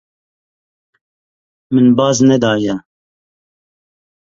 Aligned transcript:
Min 1.73 1.87
baz 1.97 2.17
nedaye. 2.29 2.73